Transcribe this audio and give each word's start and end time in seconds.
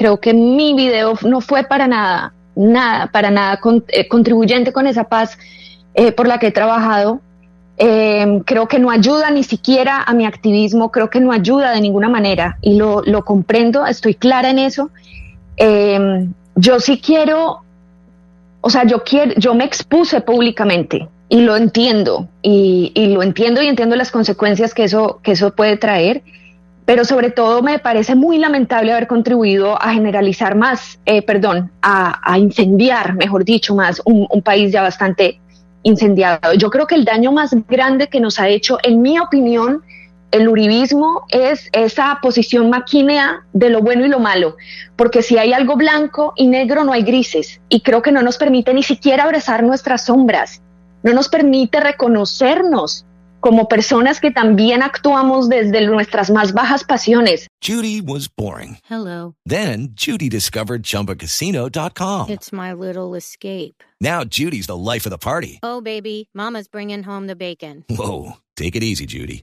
Creo 0.00 0.18
que 0.18 0.32
mi 0.32 0.72
video 0.72 1.12
no 1.26 1.42
fue 1.42 1.62
para 1.62 1.86
nada, 1.86 2.32
nada, 2.56 3.08
para 3.08 3.30
nada 3.30 3.60
eh, 3.88 4.08
contribuyente 4.08 4.72
con 4.72 4.86
esa 4.86 5.04
paz 5.04 5.36
eh, 5.92 6.10
por 6.10 6.26
la 6.26 6.38
que 6.38 6.46
he 6.46 6.52
trabajado. 6.52 7.20
Eh, 7.76 8.40
creo 8.46 8.66
que 8.66 8.78
no 8.78 8.90
ayuda 8.90 9.30
ni 9.30 9.42
siquiera 9.42 10.02
a 10.02 10.14
mi 10.14 10.24
activismo, 10.24 10.90
creo 10.90 11.10
que 11.10 11.20
no 11.20 11.32
ayuda 11.32 11.72
de 11.72 11.82
ninguna 11.82 12.08
manera 12.08 12.56
y 12.62 12.78
lo, 12.78 13.02
lo 13.02 13.26
comprendo, 13.26 13.84
estoy 13.84 14.14
clara 14.14 14.48
en 14.48 14.60
eso. 14.60 14.88
Yo 16.56 16.80
sí 16.80 16.98
quiero, 17.04 17.60
o 18.62 18.70
sea, 18.70 18.84
yo 18.84 19.04
quiero, 19.04 19.34
yo 19.34 19.54
me 19.54 19.64
expuse 19.64 20.22
públicamente 20.22 21.10
y 21.28 21.42
lo 21.42 21.58
entiendo 21.58 22.26
y, 22.40 22.90
y 22.94 23.08
lo 23.08 23.22
entiendo 23.22 23.60
y 23.60 23.66
entiendo 23.66 23.96
las 23.96 24.10
consecuencias 24.10 24.72
que 24.72 24.84
eso, 24.84 25.20
que 25.22 25.32
eso 25.32 25.54
puede 25.54 25.76
traer 25.76 26.22
pero 26.84 27.04
sobre 27.04 27.30
todo 27.30 27.62
me 27.62 27.78
parece 27.78 28.14
muy 28.14 28.38
lamentable 28.38 28.92
haber 28.92 29.06
contribuido 29.06 29.80
a 29.80 29.92
generalizar 29.92 30.54
más, 30.56 30.98
eh, 31.06 31.22
perdón, 31.22 31.70
a, 31.82 32.38
incendiar, 32.38 33.14
mejor 33.14 33.44
dicho, 33.44 33.74
más 33.74 34.02
un, 34.04 34.26
un 34.28 34.42
país 34.42 34.72
ya 34.72 34.82
bastante 34.82 35.40
incendiado. 35.82 36.52
Yo 36.54 36.70
creo 36.70 36.86
que 36.86 36.94
el 36.94 37.04
daño 37.04 37.32
más 37.32 37.54
grande 37.68 38.08
que 38.08 38.20
nos 38.20 38.38
ha 38.38 38.48
hecho, 38.48 38.78
en 38.82 39.02
mi 39.02 39.18
opinión, 39.18 39.82
el 40.30 40.48
uribismo 40.48 41.24
es 41.28 41.68
esa 41.72 42.18
posición 42.22 42.70
maquínea 42.70 43.44
de 43.52 43.68
lo 43.68 43.82
bueno 43.82 44.06
y 44.06 44.08
lo 44.08 44.20
malo, 44.20 44.56
porque 44.96 45.22
si 45.22 45.38
hay 45.38 45.52
algo 45.52 45.76
blanco 45.76 46.34
y 46.36 46.46
negro 46.46 46.84
no 46.84 46.92
hay 46.92 47.02
grises, 47.02 47.60
y 47.68 47.80
creo 47.80 48.02
que 48.02 48.12
no 48.12 48.22
nos 48.22 48.38
permite 48.38 48.72
ni 48.72 48.82
siquiera 48.82 49.24
abrazar 49.24 49.62
nuestras 49.64 50.06
sombras, 50.06 50.62
no 51.02 51.12
nos 51.14 51.28
permite 51.28 51.80
reconocernos 51.80 53.06
como 53.40 53.68
personas 53.68 54.20
que 54.20 54.30
también 54.30 54.82
actuamos 54.82 55.48
desde 55.48 55.86
nuestras 55.86 56.30
más 56.30 56.52
bajas 56.52 56.84
pasiones. 56.84 57.48
Judy 57.62 58.00
was 58.00 58.28
boring. 58.28 58.78
Hello. 58.88 59.34
Then 59.44 59.88
Judy 59.94 60.28
discovered 60.28 60.82
ChumbaCasino.com. 60.82 62.28
It's 62.30 62.52
my 62.52 62.72
little 62.72 63.14
escape. 63.14 63.82
Now 64.00 64.24
Judy's 64.24 64.66
the 64.66 64.76
life 64.76 65.06
of 65.06 65.10
the 65.10 65.18
party. 65.18 65.58
Oh, 65.62 65.80
baby, 65.80 66.28
Mama's 66.34 66.68
bringing 66.68 67.02
home 67.02 67.26
the 67.26 67.36
bacon. 67.36 67.84
Whoa, 67.88 68.38
take 68.56 68.76
it 68.76 68.82
easy, 68.82 69.06
Judy. 69.06 69.42